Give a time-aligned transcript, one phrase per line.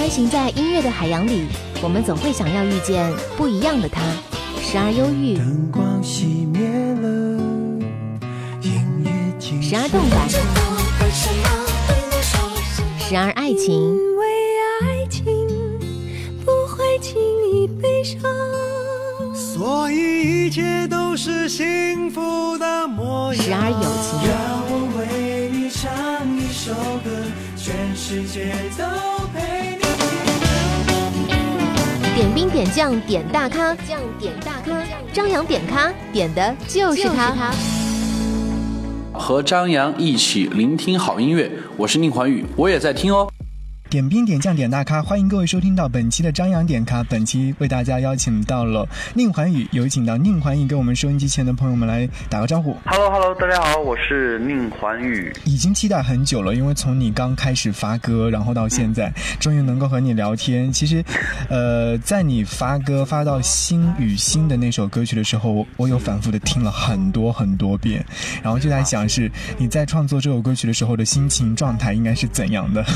[0.00, 1.42] 穿行在音乐的海洋里，
[1.82, 4.00] 我们总会想要遇见不一样的他，
[4.58, 6.66] 时而忧郁，灯光熄灭
[7.02, 7.38] 了，
[8.62, 10.26] 音乐静时而动感，
[12.98, 14.24] 时而爱情，因为
[14.80, 15.22] 爱情
[16.46, 17.20] 不会轻
[17.52, 18.18] 易悲伤。
[19.34, 23.44] 所以一切都是幸福的模样。
[23.44, 26.72] 时而友情，让我为你唱一首
[27.04, 27.10] 歌，
[27.54, 28.86] 全世界都
[29.34, 29.89] 陪你。
[32.20, 34.78] 点兵点将点大咖，将点大咖，
[35.10, 37.50] 张扬点咖点的就是他。
[39.14, 43.26] 和张扬一起聆听好音乐，我是宁环宇，我也在听哦。
[43.90, 47.02] 点兵点将点大咖，欢迎各位收听到本期的张扬点咖。
[47.02, 52.76] 本期为大家邀请到了宁环宇，有请到宁环宇跟我们收音机前的朋友们来打个招呼。
[52.84, 55.32] Hello Hello，大家好，我是宁环宇。
[55.44, 60.72] 已经期待很久了，因为从你刚开始发歌，然后到现在，终于能够和你聊天。
[60.72, 61.04] 其实，
[61.48, 68.06] 呃，在你发歌发到《心与心》的那首歌曲的时候，我我有反复的听了很多很多遍，
[68.40, 72.86] 然后就在想，是你在创作这首歌曲的时候的心情状态应该是怎样的？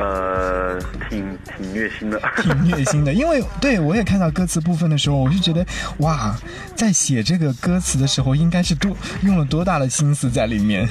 [0.00, 2.20] 呃，挺 挺虐心的。
[2.42, 5.64] 挺虐心的，因为对我也看到歌词部分的时候，我就觉得
[5.98, 6.34] 哇，
[6.74, 10.88] 在写这个歌词的时候，应该是多用了多大的心思在里面。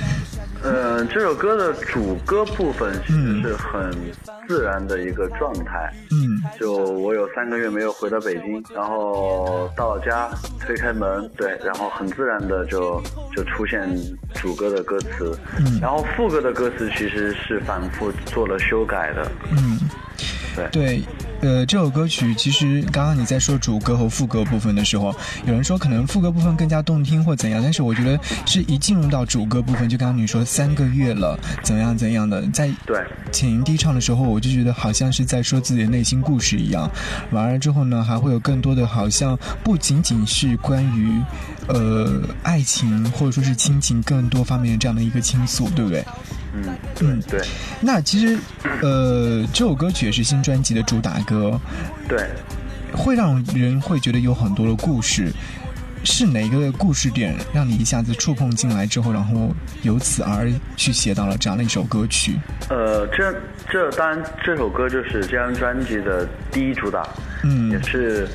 [0.63, 3.91] 呃，这首歌的主歌部分其实是很
[4.47, 5.91] 自然的一个状态。
[6.11, 6.17] 嗯
[6.59, 13.01] 就我有三个月没有回到北京，然后到了家，推开门，对，然后很自然的就
[13.35, 13.89] 就出现
[14.35, 19.79] 主歌的歌词，嗯然后副歌的歌词其实是反复做了修改的，嗯，
[20.55, 20.67] 对。
[20.71, 21.03] 对。
[21.41, 32.99] 呃，这首歌曲其实刚刚你在说主歌和副歌部分的时候，有人说可能副歌部分更加动听或怎样，但是我觉得是一进入到主歌部分，就刚刚你说三个月了，怎样怎样的，在对
[33.31, 36.89] 浅吟低唱的时候，我就觉得好像是在说自己的内心故事一样。
[37.31, 41.21] 完了之后呢，还会有更多的，好像不仅仅是关于
[41.67, 46.03] 呃爱情或者说是亲情更多方面的这样的一个倾诉，对不对？
[46.53, 46.63] 嗯
[47.01, 47.41] 嗯，对
[47.81, 48.37] 那其实
[48.81, 51.59] 呃这首歌曲也是新专辑的主打歌，
[52.07, 52.25] 对，
[52.93, 55.31] 会让人会觉得有很多的故事。
[56.05, 62.39] 是哪个故事点让你一下子触碰进来之后，然后由此而去写到了这样的一首歌曲？
[62.69, 63.35] 呃，这
[63.69, 67.05] 这当然这首歌就是这张专辑的第一主打，
[67.43, 68.29] 嗯也是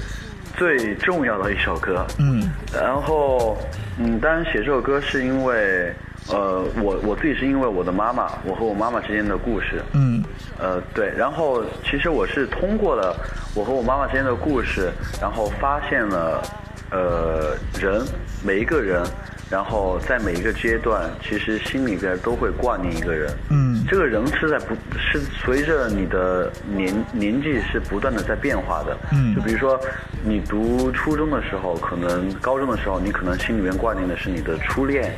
[0.58, 2.06] 最重要的一首歌。
[2.18, 3.56] 嗯然后，
[3.98, 5.90] 嗯，当然写这首歌是因为，
[6.30, 9.82] 呃，我我自己是因为我的妈妈，我和我妈妈之间的故事。
[9.92, 10.22] 嗯
[10.58, 13.14] 呃，对，然后其实我是通过了
[13.54, 14.90] 我和我妈妈之间的故事，
[15.20, 16.42] 然后发现了，
[16.90, 18.02] 呃，人
[18.42, 19.02] 每一个人，
[19.50, 23.30] 然后在每一个阶段，其实心里边都会挂念一个人。
[23.50, 28.96] 嗯这个人是在不是随着你的年年纪是不断的在变化的。
[29.12, 29.78] 嗯就比如说
[30.24, 35.14] 你读初中的时候，可能高中的时候，你可能心里面挂念的是你的初恋，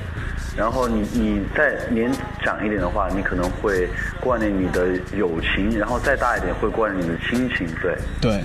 [0.56, 2.10] 然后你你再年
[2.42, 3.88] 长一点的话，你可能会
[4.20, 7.66] 挂念你的友情，然后再大一点会挂念你的亲情。
[7.82, 8.40] 对，对，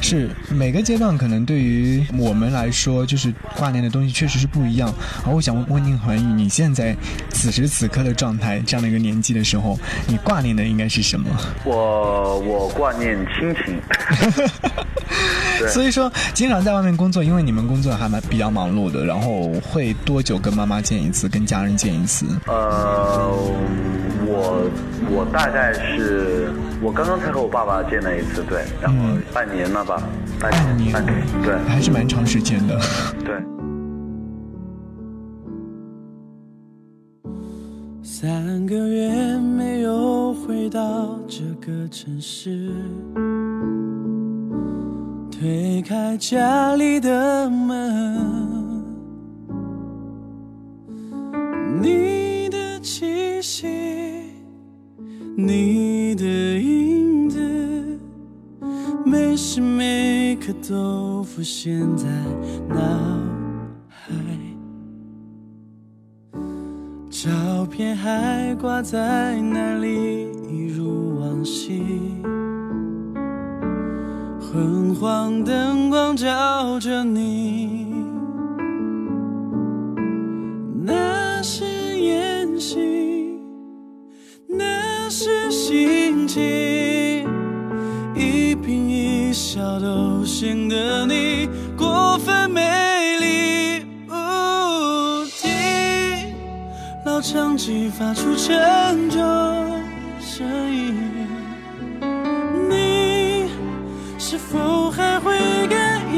[0.00, 4.92] 是每个阶段可能对于我们来说，就是挂念的东西确实是不一样。
[5.26, 6.94] 而我想问问宁环宇，你现在
[7.30, 11.28] 此时此刻的状态，这样的一个年纪的时候，你挂念的应该是什么？
[11.64, 13.76] 我我挂念亲情。
[15.68, 22.26] 所以说，经常在外面工作，因为你们工作还蛮比较忙碌的，然后会多久跟妈妈见一次，跟家人见一次？
[22.46, 23.32] 呃，
[24.26, 24.70] 我
[25.10, 26.52] 我大概是
[26.86, 30.00] 我刚刚才和我爸爸见了一次，对，然后嗯半年了吧，
[30.38, 32.78] 半半年半年，对还是蛮长时间的。
[33.24, 33.34] 对。
[38.04, 42.70] 三个月没有回到这个城市，
[45.28, 48.84] 推开家里的门，
[51.82, 53.66] 你的气息，
[55.36, 56.05] 你
[59.36, 62.06] 每时每刻都浮现在
[62.70, 62.78] 脑
[63.86, 64.10] 海。
[67.10, 71.82] 照片还挂在那里，一如往昔。
[74.40, 77.94] 昏黄灯光照着你，
[80.82, 81.66] 那是
[82.00, 83.38] 演戏，
[84.48, 86.42] 那是心情，
[89.36, 91.46] 笑都显得你
[91.76, 92.62] 过分美
[93.20, 93.84] 丽。
[94.08, 94.14] 呜
[95.36, 96.32] 听
[97.04, 99.20] 老唱机发出沉重
[100.18, 100.94] 声音，
[102.70, 103.50] 你
[104.18, 105.36] 是否还会
[105.68, 106.16] 感应？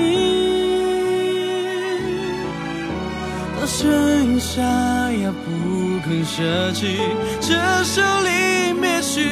[3.58, 3.90] 当声
[4.26, 7.00] 音沙哑，不肯舍弃
[7.40, 9.28] 这首离别曲，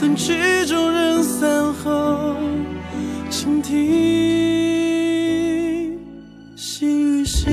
[0.00, 1.53] 等曲终人散，
[3.66, 3.72] 听
[6.54, 7.50] 心与心。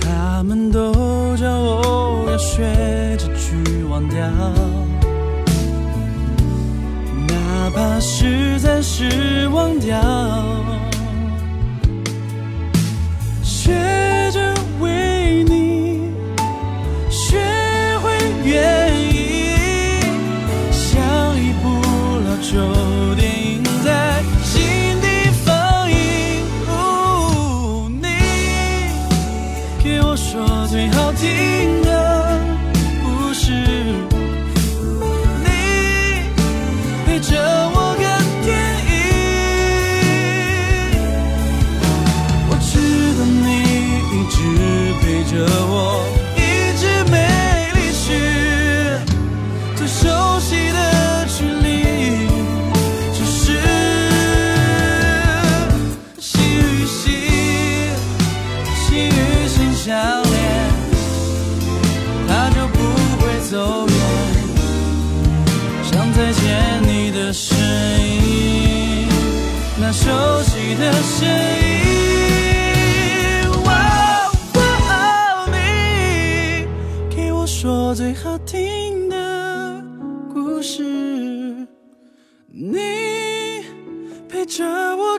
[0.00, 0.92] 他们都
[1.36, 2.62] 叫我要学
[3.16, 4.16] 着去忘掉，
[7.26, 10.00] 哪怕是暂时忘掉，
[78.46, 79.82] 听的
[80.32, 81.66] 故事，
[82.46, 82.78] 你
[84.28, 84.64] 陪着
[84.96, 85.17] 我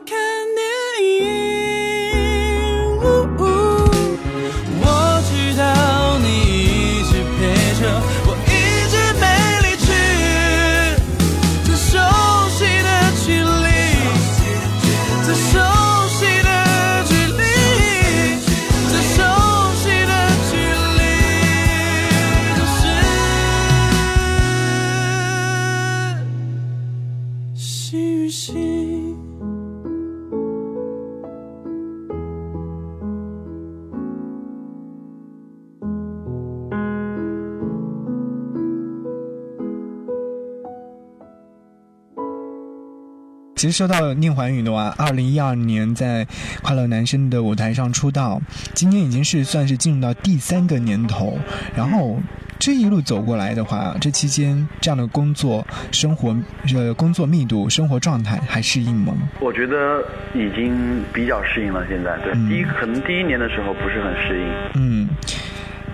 [43.60, 46.26] 其实说到宁桓宇的话，二零一二年在
[46.62, 48.40] 快乐男声的舞台上出道，
[48.72, 51.36] 今年已经是算是进入到第三个年头。
[51.76, 52.18] 然后
[52.58, 56.34] 这一路走过来的话，这期间这样的工作、生活、
[56.74, 59.12] 呃工作密度、生活状态还适应吗？
[59.42, 60.02] 我觉得
[60.32, 61.86] 已经比较适应了。
[61.86, 64.46] 现在对，嗯第一可能第一年的时候不是很适应，
[64.76, 65.08] 嗯，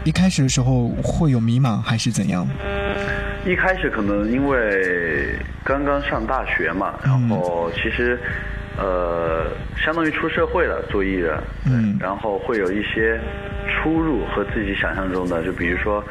[0.04, 2.46] 一开始的时候会有迷茫还是怎样？
[3.46, 8.18] 一开始可能因为刚刚上大学嘛，然后其实
[8.76, 9.46] 呃
[9.76, 11.96] 相当于出社会了做艺人，嗯。
[12.00, 13.18] 然后会有一些
[13.68, 16.04] 出入和自己想象中的，就比如说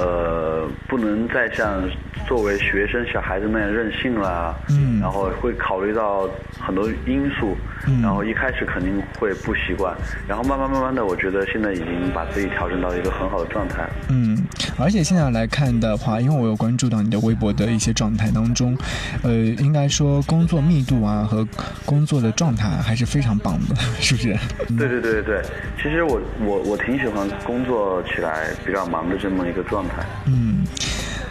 [0.00, 1.82] 呃不能再像
[2.26, 7.56] 作为学生小孩子那样任性啦，嗯然后会考虑到很多因素，
[7.86, 9.94] 嗯然后一开始肯定会不习惯，
[10.28, 13.88] 然后慢慢慢慢的，我觉得现在已经把自己调整到一个很好的状态。
[14.08, 14.36] 嗯，
[14.78, 18.76] 而且现在来看的话，因为我有关注到你的微博的一些状态当中，
[19.22, 21.46] 呃，应该说工作密度啊和
[21.84, 24.36] 工作的状态还是非常棒的， 是不是？
[24.78, 25.42] 对对对对对，
[25.82, 29.89] 其实我我我挺喜欢工作起来比较忙的这么一个状态。
[30.26, 30.64] 嗯，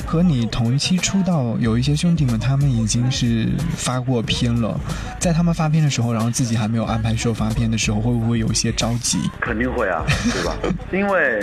[0.06, 4.80] 和你同期出道有一些兄弟们，他们已经是发过片了，
[5.20, 9.20] 在他们发片的时候，然后自己还没有安排说发片的时候，会不会有一些着急？
[9.40, 10.56] 肯定会啊， 对吧？
[10.92, 11.40] 因为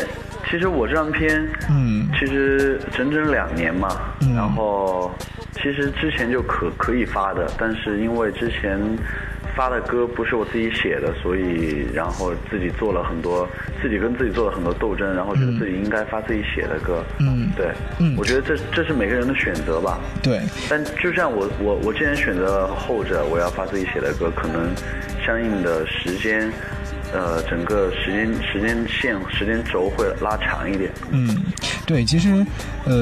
[0.51, 3.89] 其实我这张片，嗯其实整整两年嘛，
[4.21, 5.13] 嗯然后
[5.55, 8.79] 其实之前就可可以发的，但是因为之前
[9.57, 13.49] 发的歌不是我自己写的，所以然后自己做了很多，
[13.81, 17.03] 自己跟自己做了很多斗争，然后觉得自己应该发自己写的歌。
[17.19, 17.51] 嗯。
[17.57, 18.15] 对，嗯。
[18.19, 19.99] 我觉得这这是每个人的选择吧。
[20.23, 24.71] 对，但就像我我我既然选择后者，我要发自己写的歌，可能
[25.25, 26.53] 相应的时间，
[27.13, 30.91] 呃，整个时间时间线时间轴会拉长一点。
[31.11, 31.43] 嗯，
[31.87, 32.45] 对，其实，
[32.85, 32.95] 呃，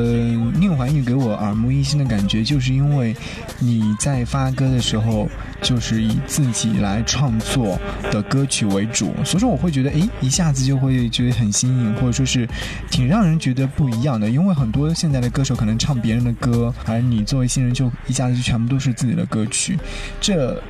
[0.54, 3.16] 宁怀玉给我耳目一新的感觉，就是因为
[3.58, 5.28] 你在发歌的时候，
[5.62, 7.78] 就是以自己来创作
[8.12, 12.46] 的歌曲为主，所以说我会觉得，诶，一下子就会觉得很新颖，或者说是
[12.90, 14.28] 挺让人觉得不一样的。
[14.28, 19.78] 因为很多现在的歌手可能唱别人的歌，而你作为新人就一下子就全部都是自己的歌曲，
[20.20, 20.62] 这。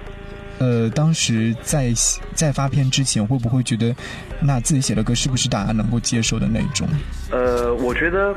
[0.64, 1.92] 呃，呃，当时在
[2.34, 3.94] 在发片之前，会不会觉得
[4.40, 6.88] 那自己写的歌是不是大家能够接受的那种？
[7.30, 8.34] 呃，我觉得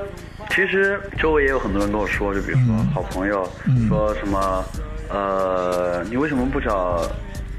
[0.49, 4.65] 其实周围也有很多人跟我说，就比如说嗯好朋友、嗯说什么，
[5.09, 7.01] 呃，你为什么不找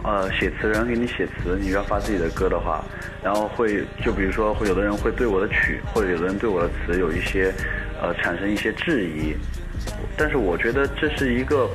[0.05, 1.59] 呃写词人给你写词？
[1.61, 2.85] 你要发自己的歌的话，
[3.23, 7.55] 然后会就比如说会有的人会对我的曲，或者有的人对我的词有一些
[8.03, 9.35] 呃产生一些质疑，
[10.17, 11.69] 但是我觉得这是一个，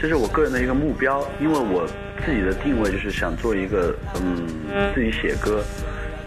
[0.00, 1.86] 这是我个人的一个目标，因为我
[2.24, 4.46] 自己的定位就是想做一个嗯
[4.94, 5.62] 自己写歌。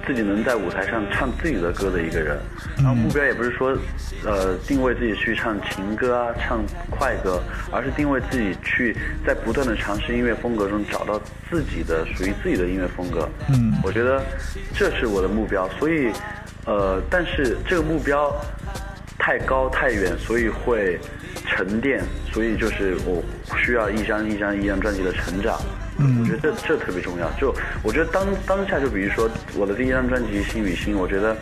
[0.05, 2.39] 自己能在舞台上唱自己的歌的一个人，
[2.77, 3.77] 然后目标也不是说，
[4.23, 11.19] 呃，定位自己去唱情歌啊，唱快歌，而是定位自己去在不断的尝试音乐风格中找到
[11.51, 13.27] 自己的属于自己的音乐风格。
[13.49, 14.23] 嗯我觉得
[14.73, 16.09] 这是我的目标，所以，
[16.65, 18.33] 呃，但是这个目标
[19.27, 20.97] 太高太远，所以会
[21.45, 23.21] 沉淀，所以就是我
[23.57, 25.59] 需要一张一张一张专辑的成长。
[25.99, 27.29] 嗯我觉得这这特别重要。
[27.31, 27.53] 就
[27.83, 31.35] 我觉得当当下，就比如说我的第一张专辑《心与心》，我觉得，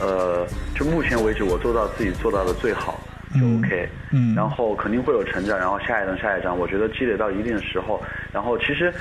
[0.00, 3.00] 呃，就目前为止我做到自己做到的最好。
[3.32, 8.00] 就嗯 OK，嗯然后肯定会有成长，然后下一张下一张，我觉得积累到一定的时候，
[8.32, 8.94] 然后其实，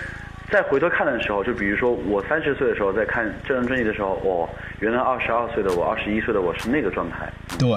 [0.52, 4.48] 再回头看的时候，就比如说我三十岁的时候在看这张专辑的时候，哦，
[4.80, 7.70] 原来二十二岁的我，二十一岁的我是那个状态，对，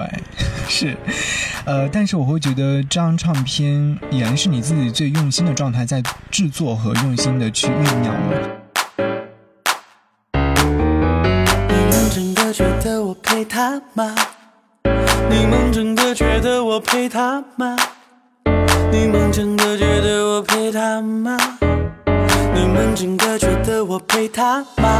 [0.67, 0.95] 是，
[1.65, 8.37] 呃，但是我会觉得这张唱片已然是你自己最用心的状态在制作和用心的去酝酿了。
[10.33, 14.13] 你们真的觉得我配他吗？
[15.29, 17.75] 你们真的觉得我配他吗？
[18.91, 21.56] 你们真的觉得我配他吗？
[22.57, 24.97] 你们真的觉得我配他吗？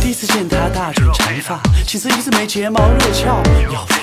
[0.00, 3.98] 第一次见他大卷长发，青丝一字眉睫毛热翘，咬唇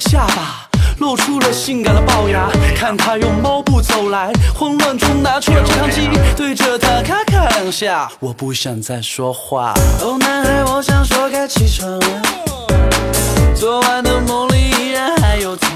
[0.00, 0.68] 下巴
[0.98, 2.50] 露出了性感的龅牙。
[2.76, 8.10] 看他用猫步走来，慌乱中拿出了照相机，对着他咔咔两下。
[8.18, 9.74] 我不想再说话。
[10.00, 12.22] 哦，男孩，我想说该起床了。
[13.54, 15.68] 昨晚的梦里依然还有他。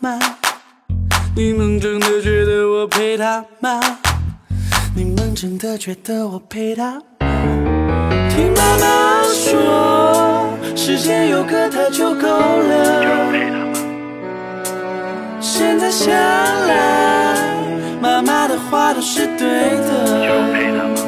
[0.00, 0.18] 他吗？
[1.34, 3.80] 你们真的觉得我配他吗？
[4.94, 7.02] 你们真的觉得我配他吗？
[8.30, 13.32] 听妈妈说，世界有个他就够了。
[15.40, 17.36] 现在想来，
[18.00, 21.01] 妈妈的话都是对的。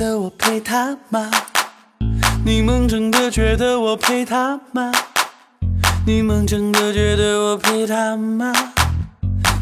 [0.00, 1.30] 得我配他吗？
[2.42, 4.90] 你们真的觉得我配他吗？
[6.06, 8.50] 你们真的觉得我配他吗？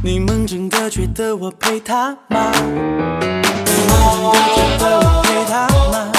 [0.05, 2.53] 你们真的觉得我配他吗？
[2.55, 6.18] 你们真的觉得我配他吗？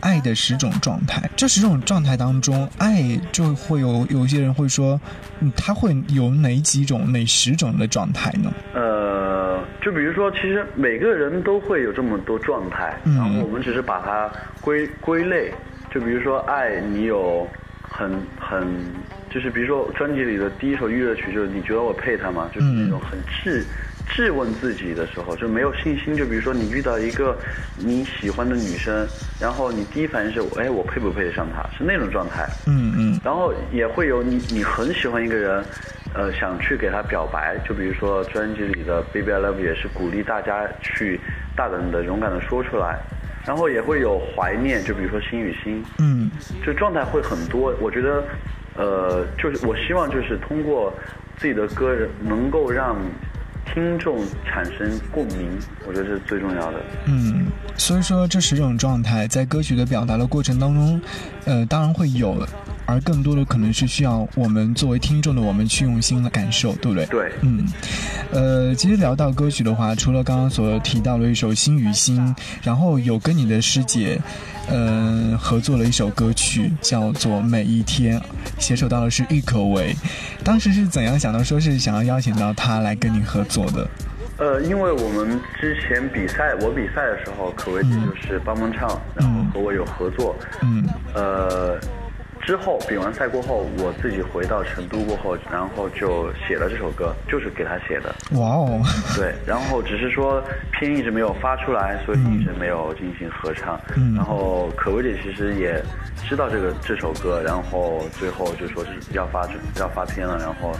[0.00, 5.00] 爱的十种状态，这十种状态当中，爱就会有有些人会说，
[5.56, 8.52] 他会有哪几种、哪十种的状态呢？
[8.74, 15.52] 呃，就比如说，其实每个人都会有这么多状态，然后我们只是把它归归类。
[15.90, 17.48] 就比如说，爱你有
[17.80, 18.62] 很很，
[19.30, 22.50] 就是比如说专辑里的第一首预热曲，就是你觉得我配他吗？
[22.54, 23.64] 就是那种很质
[24.08, 26.16] 质问自己的时候，就没有信心。
[26.16, 27.36] 就比如说你遇到一个
[27.76, 29.06] 你喜欢的女生，
[29.40, 31.62] 然后你第一反应是，哎，我配不配得上她？
[31.76, 32.48] 是那种状态。
[32.66, 35.64] 嗯嗯然后也会有你你很喜欢一个人，
[36.14, 41.20] 呃，想去给他表白，就比如说专辑里的《Baby I Love You》也是鼓励大家去
[41.56, 42.98] 大胆的、勇敢的说出来，
[43.46, 46.30] 然后也会有怀念，就比如说心与心，嗯
[46.64, 47.74] 就状态会很多。
[47.80, 48.24] 我觉得，
[48.76, 50.92] 呃，就是我希望就是通过
[51.36, 52.96] 自己的歌能够让
[53.72, 55.48] 听众产生共鸣，
[55.86, 56.80] 我觉得是最重要的。
[57.06, 57.46] 嗯，
[57.76, 61.00] 所以说这十种状态在歌曲的表达的过程当中，
[61.44, 62.36] 呃，当然会有，
[62.88, 67.04] 而更多的可能是需要我们作为听众的我们去用心的感受，对不对？
[67.06, 67.66] 对，嗯，
[68.32, 72.18] 呃，其实聊到歌曲的话，除了刚刚所提到的一首《心与心》，
[72.62, 74.18] 然后有跟你的师姐，
[74.70, 78.18] 呃，合作了一首歌曲，叫做《每一天》，
[78.58, 79.94] 携手到的是郁可唯。
[80.42, 83.86] 当时是怎样想到说是想要邀请到她来跟你合作的？
[84.38, 90.34] 呃，因为我们之前比赛，我比赛的时候，可谓姐就是帮忙唱，然后和我有合作。
[90.62, 91.76] 嗯呃，
[92.48, 98.08] 之后比完赛过后，我自己回到成都过后，然后就写了这首歌，就是给他写的。
[98.40, 98.80] 哇哦，
[99.14, 103.78] 对，然后只是说片一直没有发出来，所以一直没有进行合唱。
[103.96, 105.84] 嗯然后可薇姐其实也
[106.26, 110.74] 知道这个这首歌，然后最后就说是要发要发片了，然后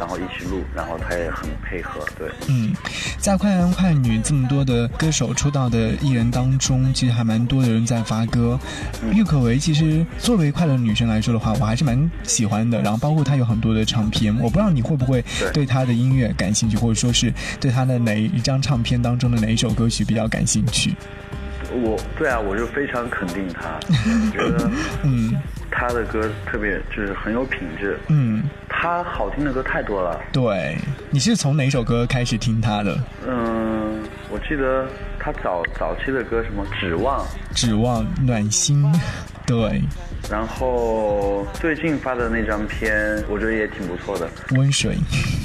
[0.00, 2.28] 然后一起录，然后她也很配合，对。
[2.48, 2.74] 嗯，
[3.20, 8.58] 在快男快女这么多的歌手出道的艺人当中，其实还蛮多的人在发歌。
[9.12, 12.80] 郁可唯其实作为快乐女生来说的话，我还是蛮喜欢的。
[12.82, 20.94] 然后包括他有很多的唱片，我不知道你会不会对他的音乐感兴趣，或者说是对他的哪一张唱片当中的哪一首歌曲比较感兴趣？
[21.74, 23.78] 我对啊，我就非常肯定他，
[24.30, 24.70] 觉得
[25.04, 25.34] 嗯
[25.70, 30.20] 他的歌特别就是很有品质，嗯，他好听的歌太多了。
[30.30, 30.76] 对，
[31.10, 32.94] 你是从哪首歌开始听他的？
[33.26, 34.86] 嗯，我记得
[35.18, 38.84] 他早早期的歌什么《指望》，指望暖心，
[39.52, 39.82] 对，
[40.30, 44.96] 然后最近发的那张片，我觉得也挺不错的，温水，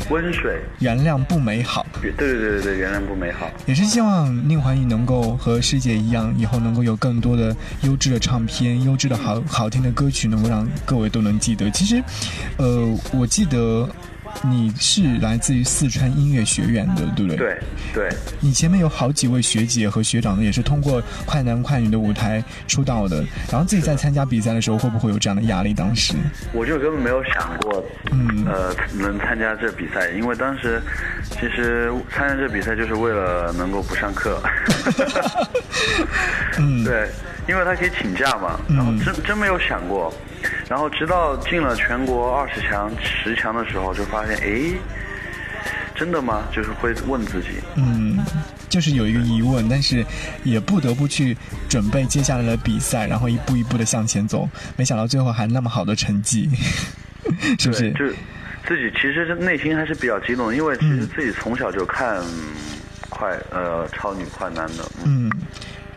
[0.14, 1.86] 《温水原谅不美好。》。
[2.02, 3.50] 对对对对对，原谅不美好。
[3.66, 11.70] 也是希望宁环宇能够和师姐一样，以后能够有更多的优质的唱片、优质的好好听的歌曲，能够让各位都能记得。
[11.72, 12.02] 其实，
[12.58, 13.90] 呃，我记得
[14.44, 17.38] 你是来自于四川音乐学院的，对不对？。
[17.38, 17.60] 对
[17.94, 23.24] 对，你前面有好几位学姐和学长呢，也是通过快男快女的舞台出道的。
[23.52, 25.74] 然后自己在参加比赛的时候，会不会有这样的压力？
[25.74, 26.14] 当时，
[26.54, 30.82] 我就根本没有想过，嗯呃，能参加这比赛，因为当时
[31.32, 34.42] 其实参加这比赛就是为了能够不上课。
[36.60, 37.10] 嗯， 对，
[37.48, 40.14] 因为他可以请假嘛，然后真真没有想过，
[40.70, 44.74] 然后直到进了全国二十强、十强的时候，就发现，哎，
[45.96, 46.44] 真的吗？
[46.52, 48.20] 就是会问自己，嗯，
[48.70, 50.06] 就是有一个疑问，但是
[50.44, 51.36] 也不得不去
[51.70, 54.48] 准备接下来的比赛，然后一步一步的向前走。
[54.76, 56.50] 没想到最后还那么好的成绩，
[57.58, 57.92] 是不是？
[57.94, 58.06] 就
[58.68, 62.22] 自己其实内心还是比较激动，因为其实自己从小就看
[63.10, 65.32] 快呃超女快男的，嗯嗯，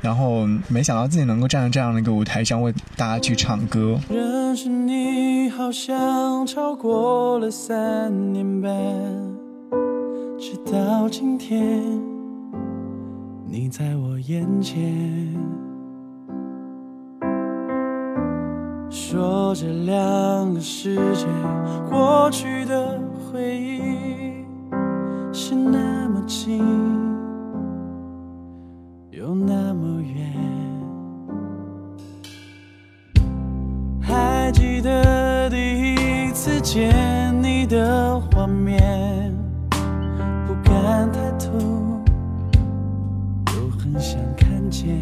[0.03, 3.99] 然后没想到自己能够站在这样的一个舞台上为大家去唱歌。
[4.09, 8.71] 认识你好像超过了三年半，
[10.39, 11.83] 直到今天，
[13.47, 15.35] 你在我眼前，
[18.89, 21.27] 说这两个世界
[21.91, 22.99] 过去的
[23.31, 23.81] 回忆
[25.33, 26.61] 是那么近，
[38.41, 39.37] 画面，
[40.47, 41.51] 不敢抬头，
[43.55, 44.97] 又很想看见。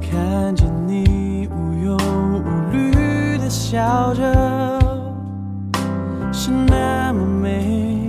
[0.00, 1.96] 看见你无忧
[2.36, 4.22] 无虑的笑着，
[6.32, 8.06] 是那么美，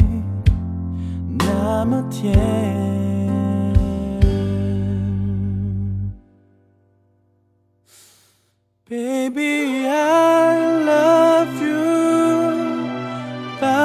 [1.40, 2.38] 那么甜。
[8.88, 9.83] Baby,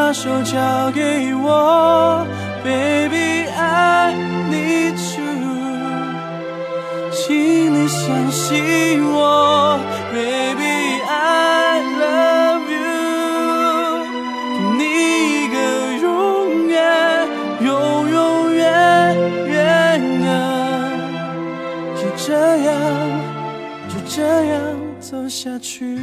[0.09, 2.27] 把手交给我。
[2.65, 4.15] Baby, I
[4.51, 5.29] need you，
[7.13, 9.79] 请你相信我。
[10.11, 12.89] Baby, I love you，
[14.55, 14.83] 给你
[15.45, 15.57] 一个
[16.01, 16.09] 永
[16.69, 17.29] 远，
[17.61, 17.69] 永
[18.09, 18.65] 永远
[19.47, 19.61] 远
[20.27, 20.89] 啊，
[21.97, 22.33] 就这
[22.65, 22.73] 样。
[23.91, 24.57] 就这样
[25.01, 25.99] 走下去。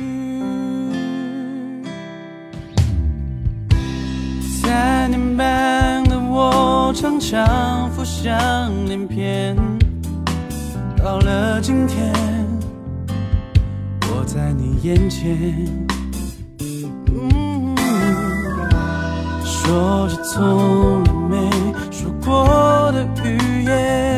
[6.95, 8.33] 常常浮想
[8.85, 9.53] 联翩。
[10.97, 12.13] 到了今天，
[14.03, 15.37] 我在你眼前。
[17.11, 17.75] 嗯，
[19.43, 21.49] 说着从来没
[21.91, 24.14] 说过的语言，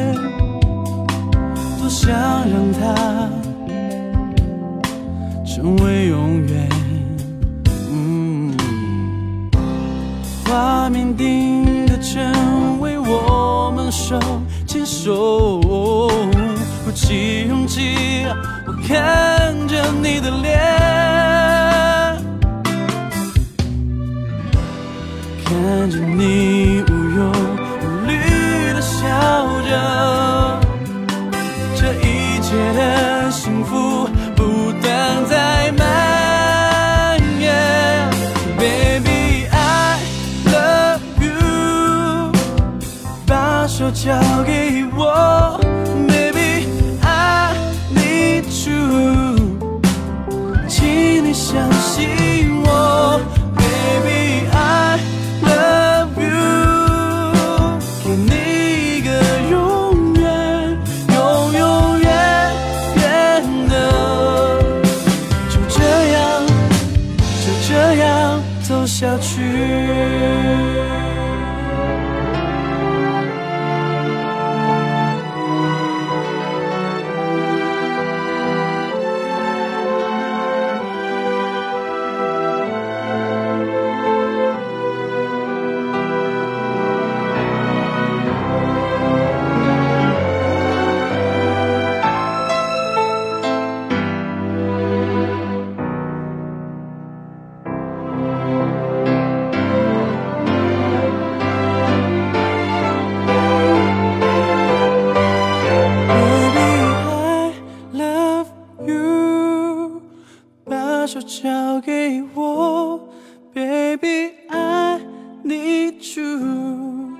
[115.97, 117.17] need you，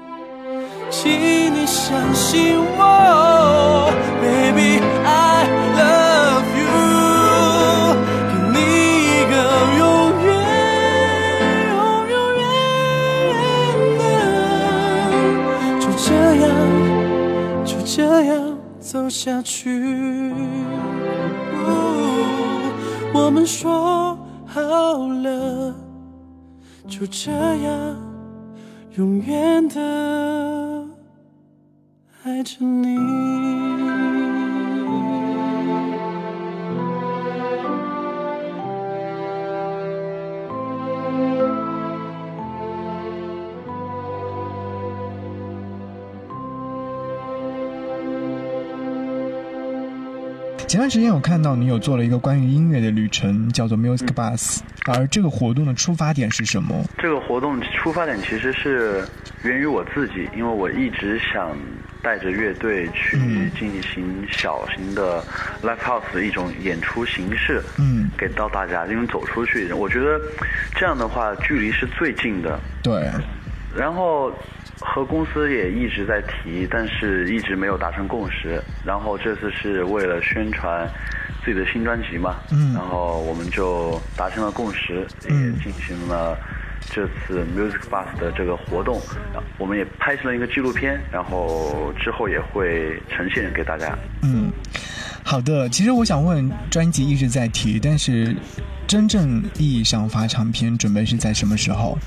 [0.90, 3.92] 请你相信我。
[4.22, 6.68] Baby, I love you，
[8.30, 8.58] 给你
[9.04, 9.36] 一个
[9.78, 9.82] 永
[10.26, 10.28] 远、
[11.70, 11.76] 永
[12.10, 12.46] 永远
[13.98, 14.02] 远的，
[15.80, 16.08] 就这
[16.42, 16.46] 样。
[17.66, 18.32] 就这样
[18.80, 20.32] 走下去。
[23.14, 24.62] 我们说好
[25.08, 25.74] 了，
[26.88, 27.98] 就这样
[28.98, 30.88] 永远的
[32.24, 33.57] 爱着你。
[50.68, 56.84] 前段时间我看到你有做了一个关于音乐的旅程，叫做 Music Bus，、而这个活动的出发点是什么？
[56.98, 59.08] 这个活动出发点其实是
[59.46, 61.58] 源于我自己，因为我一直想
[62.04, 65.24] 带着乐队去嗯进行小型的
[65.64, 70.20] live house 的一种演出形式，嗯，给到大家，因为走出去，我觉得
[70.76, 72.60] 这样的话距离是最近的。
[72.84, 73.10] 对，
[73.74, 74.34] 然后
[74.80, 78.62] 和公司也一直在提，但是一直没有达成共识。
[78.86, 80.88] 然后这次是为了宣传
[81.44, 86.38] 自己的新专辑嘛，嗯然后我们就达成了共识，也嗯进行了
[86.90, 89.02] 这次 Music Bus 的这个活动。
[89.58, 93.98] 我们也拍成了一个纪录片，然后之后也会呈现给大家。
[94.22, 94.52] 嗯，
[95.24, 95.68] 好的。
[95.70, 98.36] 其实我想问，专辑一直在提，但是
[98.86, 101.98] 真正意义上发唱片准备是在什么时候？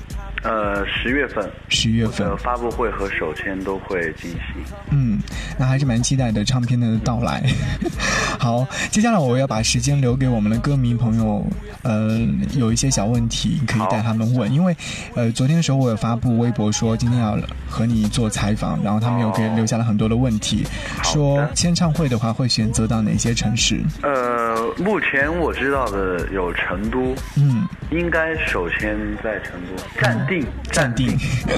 [0.43, 4.41] 呃，十月份，十月份呃，发布会和首签都会进行。
[4.89, 5.19] 嗯，
[5.57, 7.43] 那还是蛮期待的唱片的到来。
[8.39, 11.45] 好，接下来我要把时间留给我们的歌迷朋友，
[11.83, 12.19] 呃，
[12.53, 14.75] 有一些小问题可以带他们问，因为
[15.13, 17.37] 呃，昨天的时候我有发布微博说今天要
[17.69, 20.65] 和你做采访，然后他们有给哦留下了很多的问题，
[21.03, 23.79] 说签唱会的话会选择到哪些城市？
[24.01, 31.09] 呃，目前我知道的有成都，嗯，应该首先在成都暂定，暂定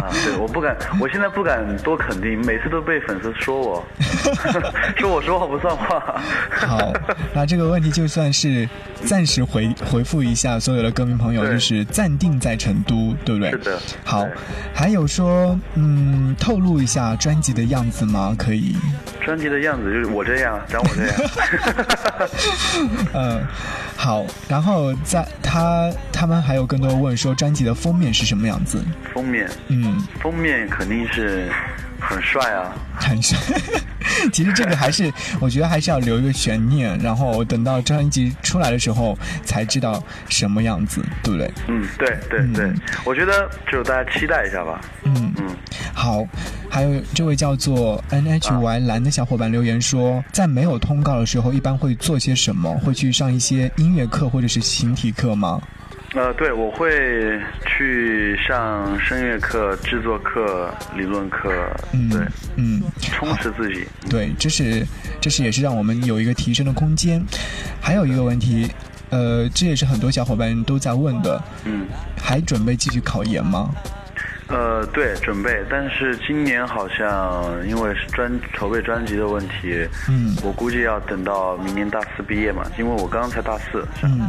[0.01, 3.85] 啊，对，我不敢，我现在不敢多肯定，每次都被粉丝说我，
[4.97, 6.19] 说我说话不算话。
[6.49, 6.91] 好，
[7.35, 8.67] 那这个问题就算是
[9.05, 13.51] 暂时回回复一下所有的歌迷朋友，就是暂定在成都，对不对？
[13.51, 14.25] 是的好，
[14.73, 18.35] 还有说，嗯，透露一下专辑的样子吗？
[18.37, 18.75] 可以。
[19.23, 21.15] 专辑的样子就是我这样，长我这样。
[23.13, 23.41] 嗯，
[23.95, 28.83] 好，然后在他他们还有更多问说专辑的封面是什么样子？
[29.13, 31.49] 封面，嗯，封面肯定是
[31.99, 32.73] 很帅啊。
[32.95, 33.37] 很帅。
[34.31, 41.51] 其实这个还是 我觉得还是要留一个悬念，然后等到专辑出来的时候才知道什么样子，对不对？
[41.67, 42.71] 嗯，对对对，
[43.03, 44.79] 我觉得就大家期待一下吧。
[45.03, 45.55] 嗯嗯，
[45.93, 46.25] 好，
[46.69, 52.71] 还有这位叫做 N H Y 蓝的小伙伴留言说，在没有通告的时候，一般会做些什么？
[52.79, 55.59] 会去上一些音乐课或者是形体课吗？
[56.15, 61.51] 呃，对，我会去上声乐课、制作课、理论课，
[61.91, 62.21] 嗯，对，
[62.55, 63.87] 嗯，充实自己。
[64.07, 64.85] 对，这是
[65.19, 67.19] 这是也是让我们有一个提升的空间。
[67.81, 68.69] 还有一个问题，
[69.09, 73.71] 呃，这也是很多小伙伴都在问的，嗯，还准备继续考研吗？
[74.47, 83.85] 呃，对，准备，但是今年好像因为是专筹备专辑的问题，嗯我估计要等到明年大四毕业嘛，因为我刚刚才大四。
[84.03, 84.27] 嗯，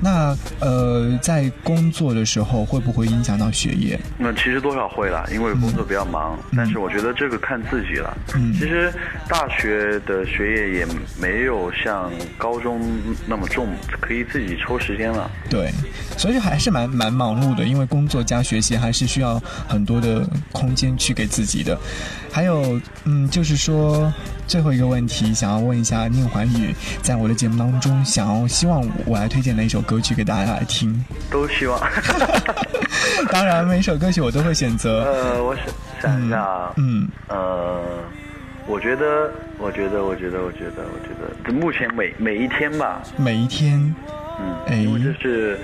[0.00, 3.98] 那呃，在工作的时候会不会影响到学业？
[4.18, 8.16] 那其实多少会啦，因为工作比较忙，但是我觉得这个看自己了。
[8.34, 8.92] 嗯其实
[9.28, 10.86] 大学的学业也
[11.20, 12.80] 没有像高中
[13.26, 13.68] 那么重，
[14.00, 15.30] 可以自己抽时间了。
[15.48, 15.70] 对，
[16.16, 19.29] 所以还是蛮蛮忙碌的，因为工作加学习还是需要
[19.68, 21.78] 很多的空间去给自己的。
[22.32, 24.10] 还有，嗯，就是说
[24.46, 31.04] 最后一个问题，想要问一下宁环宇，在我的节目当中，想要希望我来推荐哪一首歌曲给大家来听？
[31.30, 31.78] 都希望。
[33.30, 35.02] 当然，每一首歌曲我都会选择。
[35.04, 35.64] 呃，我想
[36.00, 37.82] 想一下啊，嗯呃，
[38.66, 43.94] 我觉得，我觉得，我觉得，我觉得，我觉得，目前每每一天吧，每一天，
[44.40, 45.58] 嗯，哎因为这是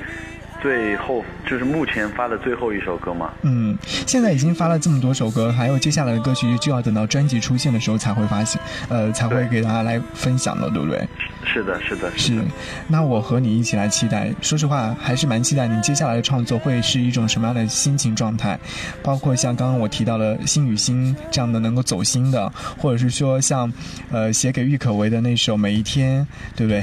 [0.62, 3.30] 最后，就是目前发的最后一首歌嘛。
[3.42, 11.06] 嗯，现在已经发了这么多首歌，还有接下来的歌曲就要等到专辑出现的时候才会发行，呃，才会给大家来分享的，对不对？
[11.44, 12.42] 是的，是的，是的。，
[12.88, 14.32] 那我和你一起来期待。
[14.40, 18.58] 说实话，还是蛮期待你接下来的创作会是一种什么样的心情状态，
[19.02, 23.72] 包括像刚刚我提到的《心与心》这样的能够走心的，或者是说像，
[24.10, 26.22] 呃，写给郁可唯的那首《每一天》，
[26.56, 26.82] 对不对？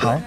[0.00, 0.18] 好，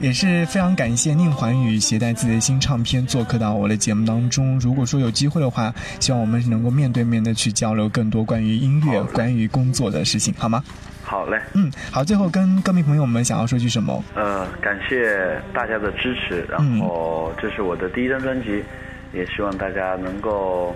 [0.00, 4.58] 也是非常感谢宁环宇携带自己的新唱片做客到我的节目当中。
[4.58, 10.64] 如果说有机会的话，希望我们能够面对面的去交流更多关于音乐、关于工作的事情，好吗？
[11.02, 14.02] 好嘞，嗯，好，最后跟歌迷朋友们想要说句什么？
[14.14, 16.80] 呃，感谢大家的支持，然嗯。
[16.80, 18.64] 后这是我的第一张专辑，
[19.12, 20.74] 也希望大家能够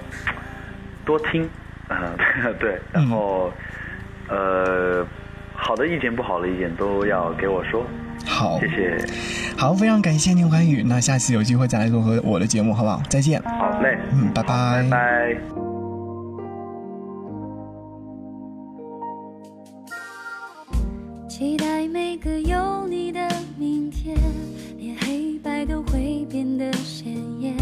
[1.07, 1.43] 多听，
[1.89, 2.13] 啊、
[2.61, 3.51] 对，然后、
[4.29, 5.07] 呃，
[5.55, 7.87] 好的意见、不好的意见都要给我说，
[8.25, 9.07] 好，谢谢，
[9.57, 10.83] 好，非常感谢宁环宇。
[10.83, 13.03] 那下次有机会再来做和我的节目，好不好？
[13.09, 13.41] 再见。
[13.43, 14.83] 好嘞，嗯，拜拜。
[14.83, 15.37] 拜拜。
[21.29, 24.17] 期待每个有你的明天，
[24.79, 27.57] 连黑白都会变得鲜艳。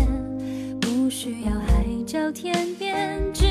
[0.81, 3.46] 不需要海角天边，只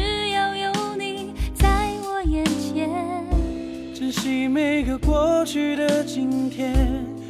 [5.06, 6.74] 过去的今天，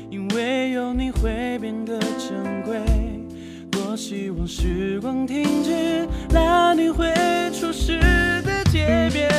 [0.09, 2.79] 因为有你会变得珍贵。
[3.71, 7.11] 多希望时光停止，拉你回
[7.53, 7.99] 初始
[8.43, 9.29] 的街边。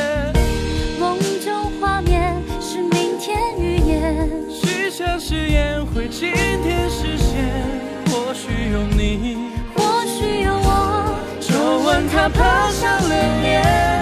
[0.99, 7.45] 梦中画面是明天预言，许下誓言会今天实现，
[8.07, 9.37] 或许有你，
[9.75, 14.00] 或许有我，昨晚他爬上了脸，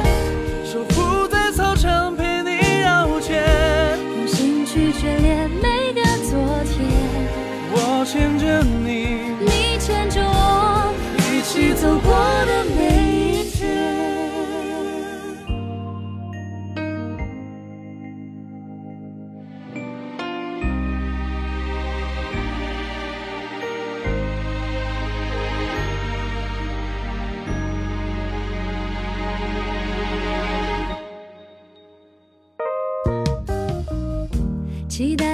[35.00, 35.29] 期待